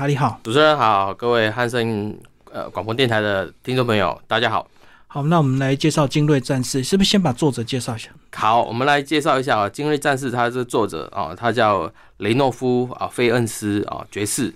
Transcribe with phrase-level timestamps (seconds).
[0.00, 2.18] 查理好，主持人好，各位汉森
[2.50, 4.66] 呃广播电台的听众朋友，大家好。
[5.06, 8.08] 好，那我们来介绍精锐战士，是不是先把作者介绍一下？
[8.32, 14.54] 好，我们来介绍一下啊，精锐战士，他是作者啊，他叫雷诺夫啊，菲恩斯啊，爵士。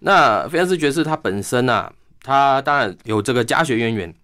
[0.00, 1.90] 那菲恩斯爵士他本身呢，
[2.22, 4.14] 他当然有这个家学渊源，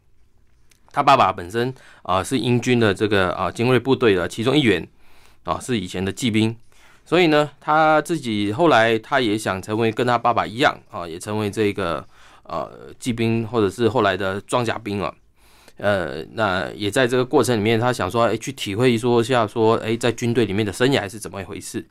[0.92, 1.72] 他爸爸本身
[2.02, 4.86] 啊是英军的这个啊精锐部队的其中一员
[5.44, 6.54] 啊，是以前的骑兵，
[7.10, 12.06] 所以呢，他自己后来他也想成为跟他爸爸一样啊，也成为这个
[12.44, 12.70] 呃
[13.00, 15.12] 骑兵或者是后来的装甲兵啊。
[15.78, 21.84] 呃，那也在这个过程里面，他想说，哎，去体会说一下说，哎，在军队里面的生涯是怎么一回事。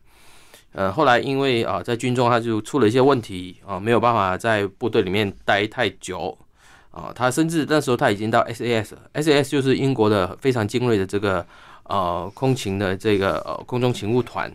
[0.71, 6.37] 呃，后来因为啊，在军中他就出了一些问题啊，没有办法在部队里面待太久
[6.91, 7.11] 啊。
[7.13, 11.45] 他甚至那时候他已经到 SAS，SAS 就是英国的非常精锐的这个
[11.83, 14.49] 呃空勤的这个呃空中勤务团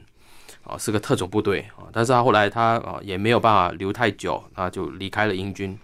[0.66, 1.84] 啊，是个特种部队啊。
[1.92, 5.78] 但是他后来他啊也没有办法留太久，他就离开了英军。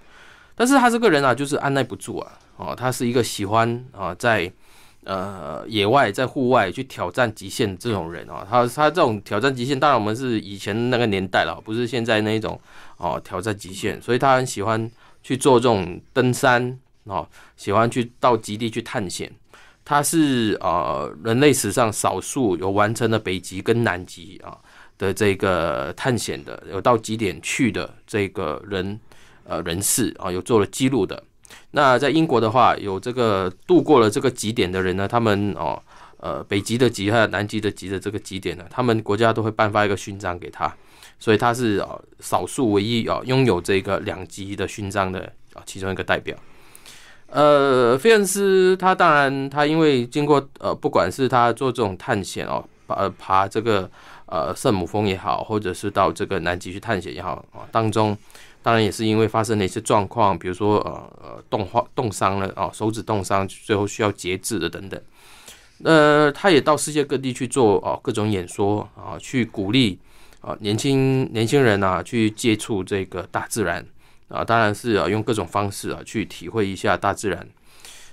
[0.55, 2.33] 但是他这个人啊，就是按耐不住啊。
[2.57, 4.53] 哦，他是一个喜欢啊，在
[5.05, 8.47] 呃野外在户外去挑战极限这种人啊。
[8.49, 12.61] 他他这种挑战极限，当然我们是以前那个年代了，不是现在那一种
[12.99, 14.01] 哦挑战极限。
[14.03, 14.91] 所以他很喜欢
[15.23, 17.27] 去做这种登山哦，
[17.57, 19.33] 喜欢去到极地去探险。
[19.83, 24.57] 他是呃人类史上少数有完成了北极跟南极啊
[25.01, 29.01] 的这个探险的，有到极点去的这个人
[29.45, 31.23] 呃人士啊，有做了记录的。
[31.71, 35.83] 那在英国的话，有这个度过了这个极点的人呢，他们哦，
[36.19, 40.71] 呃，北极的极还有南极的极的这个极点呢，他们国家都会颁发一个勋章给他，
[41.19, 45.21] 所以他是哦少数唯一哦拥有这个两极的勋章的
[45.55, 46.37] 啊其中一个代表。
[47.29, 53.91] 呃，费恩斯他当然他因为经过呃不管是他做这种探险哦，爬爬这个
[54.31, 58.17] 呃圣母峰也好，或者是到这个南极去探险也好啊当中。
[58.63, 65.01] 当然也是因为发生了一些状况，比如说呃呃冻化冻伤了啊，手指冻伤，最后需要截肢的等等。
[65.83, 69.99] 呃，他也到世界各地去做啊各种演说啊，去鼓励
[70.43, 73.83] 啊年轻年轻人啊去接触这个大自然
[74.29, 77.49] 啊，当然是啊用各种方式啊去体会一下大自然。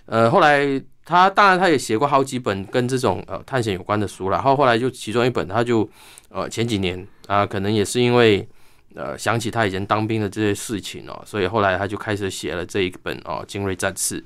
[0.06, 5.90] 呃，后来他当然他也写过好几本跟这种呃探险有关的书了，然后后来就其中一本他就
[6.30, 8.48] 呃前几年啊可能也是因为。
[8.96, 14.20] 呃，想起他以前当兵的这些事情哦，所以后来他就开始写了这一本哦《精锐战士》。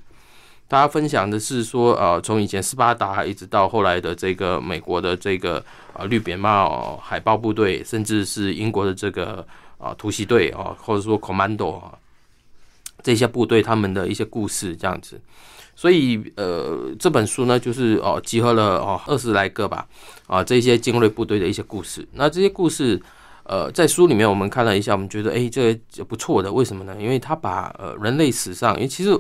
[0.70, 5.62] 他分享的是说，呃，从以前斯巴达一直到后来的这个美国的这个
[5.92, 9.46] 啊绿扁帽海豹部队，甚至是英国的这个
[9.78, 11.92] 啊突袭队啊，或者说 commando 啊
[13.04, 15.20] 这些部队他们的一些故事这样子。
[15.82, 19.88] 所以呃，这本书呢，就是哦集合了哦二十来个吧
[20.28, 22.08] 啊这些精锐部队的一些故事。
[22.14, 23.02] 那这些故事。
[23.44, 26.54] 呃，在书里面我们看了一下，我们觉得哎，这个不错的。
[26.54, 26.96] 为什么呢？
[27.00, 29.20] 因为他把呃人类史上，因为其实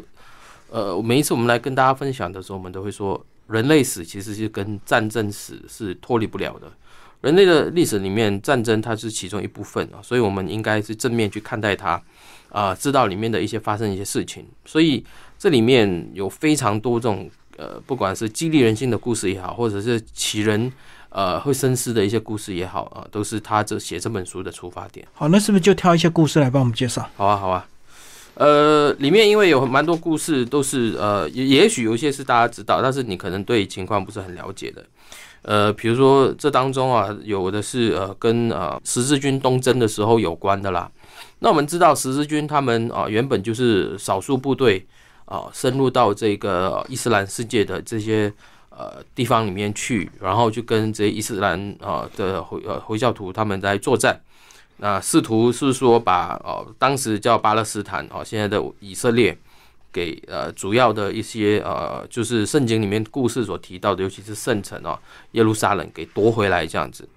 [0.70, 6.72] 呃每一次我们来跟大家分享的时候，我们都会说，人类史其实是跟战争史是脱离不了的。
[7.22, 12.02] 人类的历史里面，战争它是其中一部分啊，所以我们应该是正面去看待它
[12.50, 14.46] 啊，知道里面的一些发生一些事情。
[14.64, 15.04] 所以
[15.42, 20.72] 这里面有非常多这种呃，不管是激励人心的故事也好，或者是启人。
[21.10, 25.06] 呃，会深思的一些故事也好啊，都是他这写这本书的出发点。
[25.14, 27.06] 好，那是不是就挑一些故事来帮我们介绍？
[27.18, 27.68] 好啊，好啊。
[28.36, 34.86] 呃，里面因为有蛮多故事，都是呃，也也许有一些是大家知道，但是你可能对情况不是很了解的。
[35.42, 40.90] 呃，比如说这当中啊，有的是呃，跟呃十字军东征的时候有关的啦。
[41.40, 44.88] 那我们知道十字军他们啊，原本就是少数部队
[45.32, 48.34] 啊，深入到这个伊斯兰世界的这些。
[48.74, 54.20] 呃，地方里面去，然后就跟这些伊斯兰啊的回呃回教徒他们在作战，
[54.78, 59.38] 那试图是说把哦当时叫巴勒斯坦哦现在的以色列
[59.92, 64.98] 给呃主要的一些呃就是圣经里面故事所提到的，尤其是圣城哦
[65.34, 67.08] 耶路撒冷给夺回来这样子，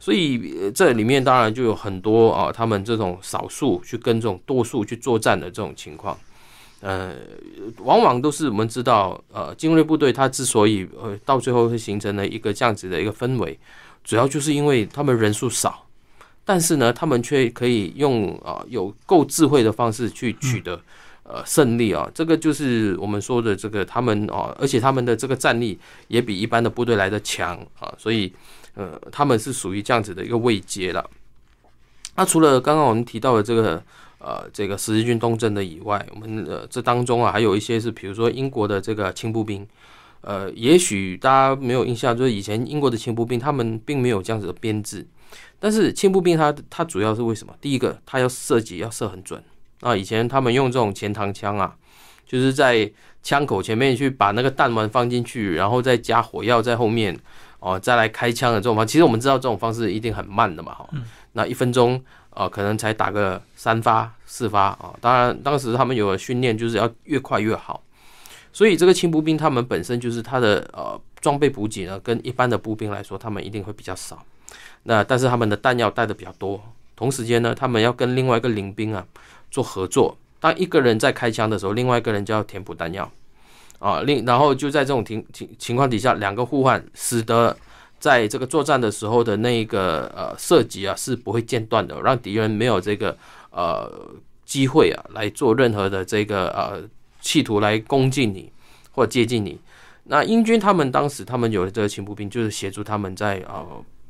[0.00, 6.18] 所以这里面当然就有很多啊他们这种少数去跟这种多数去作战的这种情况。
[6.82, 7.14] 呃，
[7.78, 13.56] 往往都是我们知道，呃，精锐部队它之所以呃到最后会形成了一个这样子的一个氛围，
[14.02, 15.86] 主要就是因为他们人数少，
[16.44, 20.74] 但是呢，他们却可以用啊有够智慧的方式去取得
[21.22, 25.78] 呃胜利啊，这个就是我们说的这个他们啊，而且他们的这个战力
[26.08, 28.32] 也比一般的部队来的强啊，所以
[28.74, 31.08] 呃他们是属于这样子的一个位阶了。
[32.16, 33.80] 那除了刚刚我们提到的这个。
[34.24, 39.66] 呃，这个十字军东征的以外，我们呃这当中啊，还有一些是，比如说英国的这个轻步兵，
[40.20, 45.04] 呃，也许大家没有印象，就是以前英国的轻步兵，他们并没有这样子的编制，
[45.58, 47.52] 但是轻步兵它它主要是为什么？
[47.60, 49.42] 第一个，它要射击要射很准
[49.80, 49.96] 啊。
[49.96, 51.74] 以前他们用这种前膛枪啊，
[52.24, 52.88] 就是在
[53.24, 57.18] 枪口前面去把那个弹丸放进去，然后再加火药在后面
[57.58, 58.86] 哦，再来开枪的这种方。
[58.86, 60.88] 其实我们知道这种方式一定很慢的嘛，哈。
[61.32, 64.94] 那一分钟啊，可能才打个三发四发啊。
[65.00, 67.82] 当然，当时他们有训练，就是要越快越好。
[68.52, 74.22] 所以这个轻步兵他们本身就是他的呃装备补给呢，跟一般的步兵来说，他们一定会比较少。
[74.82, 76.62] 那但是他们的弹药带的比较多，
[76.94, 79.06] 同时间呢，他们要跟另外一个领兵啊
[79.50, 80.16] 做合作。
[80.38, 83.10] 当一个人在开枪的时候，另外一个人就要填补弹药
[83.78, 84.02] 啊。
[84.02, 87.56] 另然后就在这种情情情况底下，两个互换，使得
[88.02, 93.16] 在这个作战的时候的那个呃射击啊是不会间断的，让敌人没有这个
[93.50, 93.88] 呃
[94.44, 96.82] 机会啊来做任何的这个呃
[97.20, 98.50] 企图来攻进你
[98.90, 99.56] 或接近你。
[100.04, 103.64] 那英军他们当时他们有的这个轻步兵，就是协助他们在呃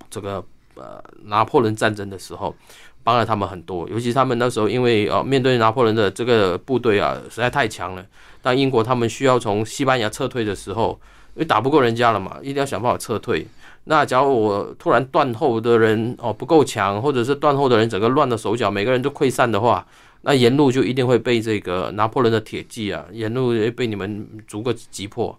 [0.08, 0.42] 这个。
[0.74, 2.56] 呃，拿破仑战争的时候，
[3.04, 8.02] 帮了他们很多，尤其他们那时候因为呃面对拿破仑的这个部队啊，实在太强了。
[8.40, 10.98] 当英国他们需要从西班牙撤退的时候，
[11.34, 13.46] 因为打不过人家了嘛，一定要想办法撤退。
[13.84, 19.86] 那假如我突然断后的人哦不够强，或者是断后的人整个乱了手脚，每个人都溃散的话，
[20.22, 25.36] 那沿路就一定会被这个拿破仑的铁骑啊，沿路被你们逐个击破。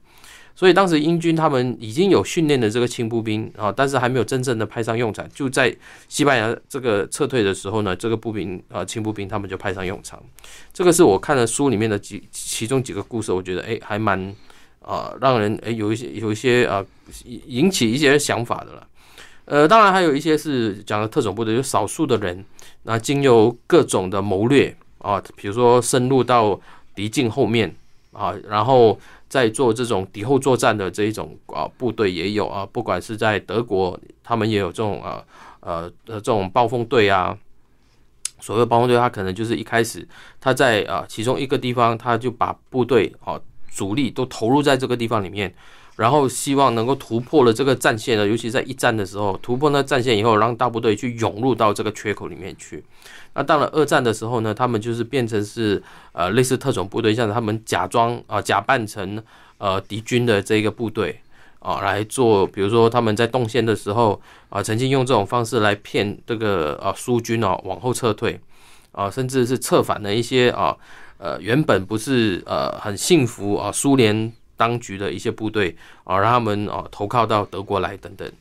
[0.55, 5.27] 所以当时英军他们已经有训练的这个轻步兵啊，但是还没有真正的派上用场。
[5.33, 5.75] 就在
[6.07, 10.21] 西班牙这个撤退的时候呢，这个步兵啊，轻步兵他们就派上用场。
[10.71, 14.35] 这个是我看了书里面的几其中几个故事，我觉得哎，还蛮
[14.85, 16.85] 啊，让人哎有一些有一些啊
[17.23, 18.87] 引起一些想法的了。
[19.45, 22.45] 呃，当然还有一些是讲的特种部队，有少数的人，
[22.83, 26.59] 那经由各种的谋略啊，比如说深入到
[26.93, 27.75] 敌境后面
[28.11, 28.99] 啊，然后。
[29.29, 35.25] 在做这种敌后作战的这一种啊部队也有啊，不管是在德国，他们也有这种啊
[35.61, 37.35] 呃呃这种暴风队啊。
[38.39, 40.07] 所谓暴风队，他可能就是一开始
[40.39, 43.41] 他在啊其中一个地方，他就把部队啊
[43.73, 45.53] 主力都投入在这个地方里面，
[45.95, 52.83] 然后希望能够突破了这个战线呢，尤其在一战的时候，突破那战线以后，让大部队去涌入到这个缺口里面去。
[53.35, 55.81] 那到了二战的时候呢，他们就是变成是
[56.11, 59.21] 呃类似特种部队，像他们假装啊假扮成
[59.57, 61.19] 呃敌军的这个部队
[61.59, 68.39] 啊来做，比如说他们在动线的时候啊，曾经用这种方式来骗这个啊苏军啊往后撤退
[68.91, 70.77] 啊，甚至是策反了一些啊
[71.17, 78.31] 呃原本不是呃很幸福啊苏联当局的一些部队啊，让他们啊投靠到德国来等等。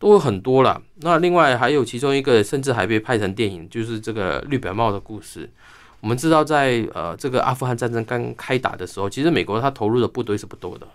[0.00, 0.80] 都有很多了。
[1.00, 5.50] 那另外还有其中一个，甚至还被拍成电影，就是这个绿表帽的故事。
[5.98, 10.86] 我们知道，在呃这个阿富汗战争刚开打的时候，其实美国他投入的部队是不多的。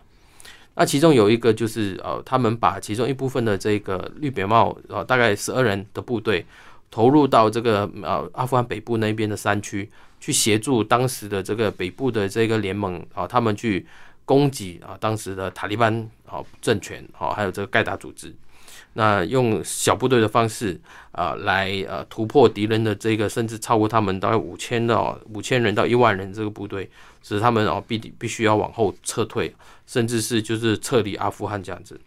[0.75, 6.45] 那其中有一个就是呃，他们把其中一部分的这个绿表帽呃大概十二人的部队
[6.89, 9.89] 投入到这个呃阿富汗北部那边的山区，
[10.23, 13.85] 去协助当时的这个北部的这个联盟啊，他们去
[14.23, 18.33] 攻击啊当时的塔利班啊政权啊，还有这个盖达组织。
[18.93, 20.79] 那用小部队的方式
[21.11, 26.89] 啊，来呃突破敌人的这个，甚至超过他们大概五千到五千人到一万人这个部队，
[27.21, 29.53] 使他们哦必必须要往后撤退，
[29.85, 31.99] 甚至是就是撤离阿富汗这样子。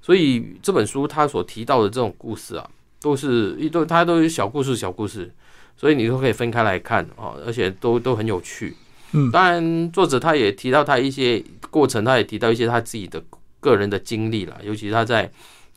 [0.00, 2.70] 所以这本书他所提到的这种故事啊，
[3.00, 5.34] 都是一都它都是小故事小故事，
[5.78, 8.76] 所以你都可以分开来看啊，而且都都很有趣。
[9.12, 13.22] 嗯，当然作者他也提到他一些过程，他也提到一些他自己的
[13.60, 15.30] 个人的经历啦，尤其他在。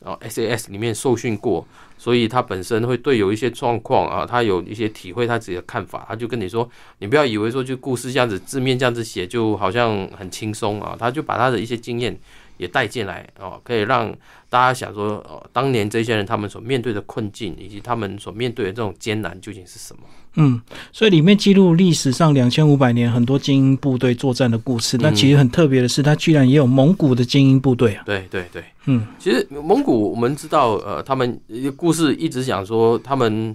[0.04, 1.64] 啊，SAS 里面受训过，
[1.96, 12.18] 所以他本身会对有一些状况啊，他有一些体会，他自己的看法，他就跟你说，你不要以为说就故事这样子字面这样子写就好像很轻松啊，他就把他的一些经验
[12.62, 14.08] 也带进来哦，可以让
[14.48, 20.02] 大家想说，哦，当年这些人他们所面对的困境，以及他们所面对的这种艰难究竟是什么？
[20.36, 24.96] 嗯，所以里面记录历史上两千五百年很多精英部队作战的故事。
[24.98, 28.04] 那其实很特别的是，它居然也有蒙古的精英部队啊。
[28.06, 31.38] 对对对，嗯，其实蒙古我们知道，呃，他们
[31.76, 33.54] 故事一直讲说，他们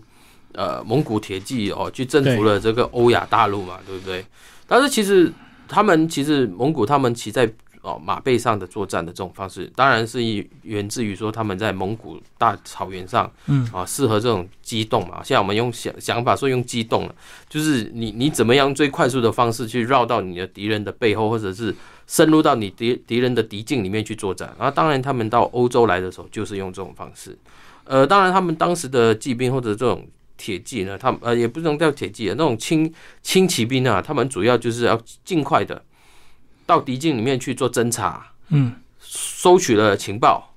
[0.51, 4.25] 呃蒙古铁骑哦去征服了这个欧亚大陆嘛，对不对？
[4.67, 5.31] 但是其实
[5.67, 7.49] 他们其实蒙古他们骑在。
[7.87, 10.19] 哦，马背上的作战的这种方式，当然是
[10.63, 15.21] 源自于说他们在蒙古大草原上，嗯啊，适合这种机动嘛。
[15.23, 17.15] 现在我们用想想法说用机动了，
[17.47, 21.73] 就是你你怎么样最快速的方式去绕到你的敌人的背后，或者是
[22.07, 24.53] 深入到你敌敌人的敌境里面去作战。
[24.59, 27.37] 然后当然他们到欧洲来的时候，就是用这种方式。
[27.85, 35.81] 呃，当然他们当时的骑兵或者这种铁骑呢，他们呃也不能叫铁骑啊，那种轻轻骑兵啊，他们主要就是要尽快的。
[36.67, 40.53] 到敌境里面去做侦查，嗯，收取了情报，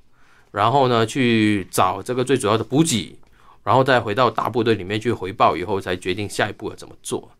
[0.50, 3.16] 然后呢去找这个最主要的补给，
[3.64, 7.30] 然后再回到大部队里面去回报，以后才决定下一步要怎么做。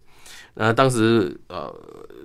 [0.54, 1.72] 那当时呃，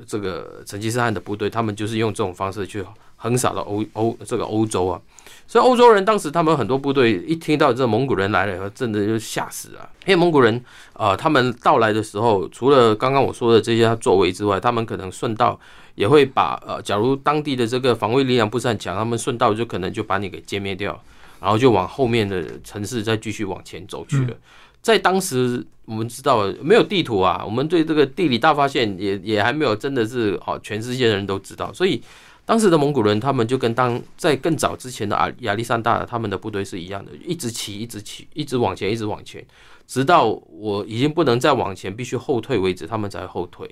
[0.07, 2.83] 这个成吉思汗的部队，他们就是用这种方式去
[3.15, 4.99] 横扫了欧欧这个欧洲啊。
[5.47, 9.89] 所以欧洲人当时他们很多部队一听到这蒙古人来了以后，真的就吓死了。
[10.07, 10.59] 因为蒙古人
[10.93, 15.57] 啊，他们到来的时候，除了刚刚我说的这些作为之外，他们可能顺道
[15.95, 21.01] 也会把呃，假如当地的这个防卫力量不是很强，他们顺道就可能就把你给歼灭掉，
[21.41, 24.37] 然后就往后面的城市再继续往前走去了。
[24.81, 32.01] 在当时，我们知道没有地图啊，我们对这个地理大发现也也还没有真的是哦，全世界的人都知道，所以。
[32.47, 39.43] 当时的蒙古人，他们就跟当在更早之前的亚亚历山大他们的部队是一样的，一直骑，一直骑，一直往前，一直往前，
[39.87, 43.67] 直到我已经不能再往前，必须后退为止，他们才后退。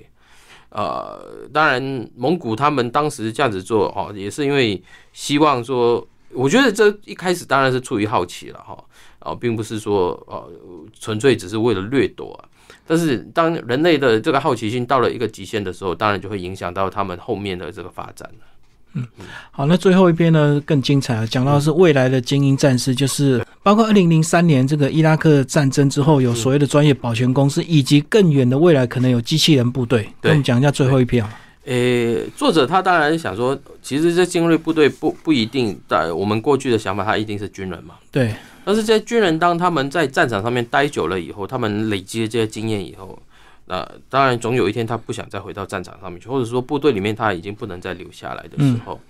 [0.74, 8.76] 呃，当然，蒙古他们当时这样子做哦，也是因为希望说，我觉得这一开始当然是出于好奇了哈，
[9.20, 10.50] 啊，并不是说呃
[10.98, 12.34] 纯粹只是为了掠夺。
[12.34, 12.50] 啊
[12.86, 18.46] 但是当人类的这个好奇心到了一个极限的时候，当然就会影响到他们后面的这个发展了。
[18.94, 19.04] 嗯，
[19.50, 30.08] 好，那最后一篇呢更精彩了，讲到是未来的精英战士，就是包括二零零三年这个伊拉克战争之后，有所谓的专业保全公司，以及更远的未来可能有机器人部队。
[30.20, 31.40] 跟我们讲一下最后一篇啊。
[31.64, 37.94] 呃，作者他当然想说，其实这精锐部队不不一定在我们过去的想法，他一定是军人嘛。
[38.12, 38.34] 对。
[38.64, 43.18] 但是这些军人当他们在战场上面待久了以后，他们累积了这些经验以后。
[43.66, 49.00] 那当然，总有一天他不想再回到战场上面去，或者说部队里面他已经不能再留下来的时候，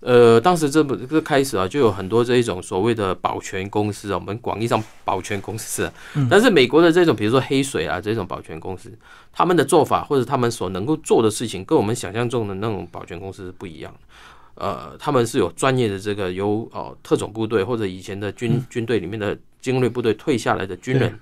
[0.00, 5.92] 呃，当时这不这开始啊，就有很多这一种所谓的保全公司啊，我们广义上保全公司，
[6.30, 8.90] 但是美国的这种比如说黑水啊这种保全公司，
[9.30, 13.98] 他们的做法或者他们所能够做的事情，跟我们想象中的那种保全公司是不一样的。
[14.54, 21.20] 呃，他们是有专业的这个由哦特种部队或者以前的军军队里面的精锐部队退下来的军人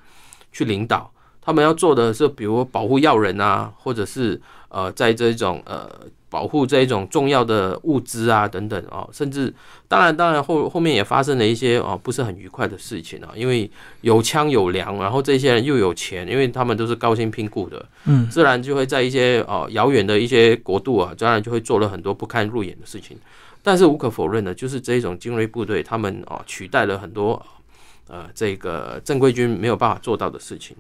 [0.53, 1.11] 去领导。
[1.49, 4.39] 他们要做的是，比如保护要人啊，或者是
[4.69, 5.89] 呃，在这种呃
[6.29, 9.51] 保护这一种重要的物资啊等等啊，甚至
[9.89, 13.71] 当然当然后后面也发生了一些哦不是很愉快的事情啊，因为
[14.03, 23.17] 有枪有粮，然后这些人又有钱，因为他们都是高薪聘雇的，嗯，自然就会在一些哦遥远的一些国度啊，当然就会做了很多不堪入眼的事情。
[23.63, 27.43] 但是无可否认的，就是这种精锐部队，他们哦取代了很多
[28.07, 30.77] 呃这个正规军没有办法做到的事情。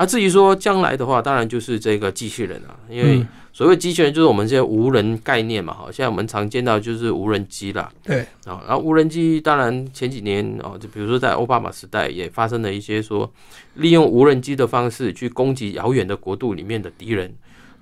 [0.00, 7.92] 啊，至于说将来的话，当然就是这个机器人啊，因为所谓机器人就是我们这些无人概念嘛，哈，现在我们常见到就是无人机啦。
[8.02, 8.20] 对。
[8.46, 13.30] 啊，然后无人机当然前几年哦，就比如说在奥巴马时代也发生了一些说
[13.74, 17.30] 利用无人机的方式去攻击遥远的国度里面的敌人，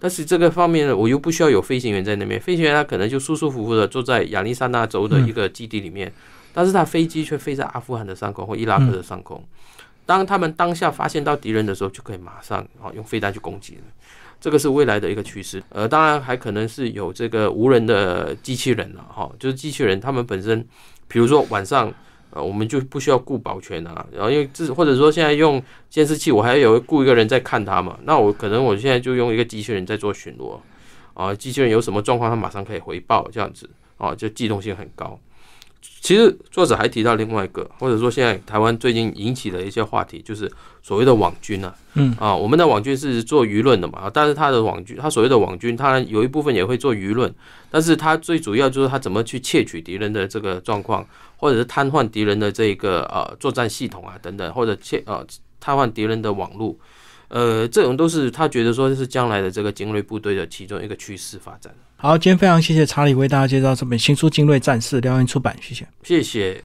[0.01, 6.13] 但是这个方面呢，我又不需要有飞行员在那边，飞行员他可能就舒舒服服的坐在亚利桑那州的一个基地里面，
[6.53, 9.41] 但是他飞机却飞在阿富汗的上空或伊拉克的上空。
[10.09, 13.83] 当他们当下发现到敌人的时候，就可以马上啊用飞弹去攻击了。
[14.41, 15.63] 这个是未来的一个趋势。
[15.69, 20.67] 呃，当然还可能是有这个无人的机器人了哈，就是机器人他们本身，
[21.09, 21.93] 比如说晚上
[22.31, 30.59] 呃我们就不需要顾保全啊，然后因为这或者说现在用监视器，我还有雇一个人在看他嘛，那我可能我现在就用一个机器人在做巡逻
[31.13, 35.21] 啊，机器人有什么状况，他马上可以回报，这样子啊，就机动性很高。
[36.01, 40.51] 其实作者还提到另外一个，或者说现在台湾最近引起的一些话题，就是
[40.83, 47.33] 所谓的网军啊，嗯啊，我们的网军是做舆论的嘛，但是他的网军，他所谓的网军，他有一部分也会做舆论，
[47.71, 55.27] 但是他最主要就是他怎么去窃取敌人的这个状况，或者是瘫痪敌人的这个呃作战系统啊等等，或者窃呃
[55.59, 56.77] 瘫痪敌人的网络。
[57.27, 61.75] 呃，这种都是他觉得说是将来的这个精锐部队的其中一个趋势发展。
[62.01, 66.57] 好，今天非常谢谢查理为大家介绍这本新书《精锐战士》，辽源出版，谢谢，谢谢。